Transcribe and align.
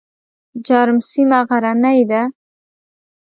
جرم 0.67 0.97
سیمه 1.09 1.39
غرنۍ 1.49 1.99
ده؟ 2.11 2.21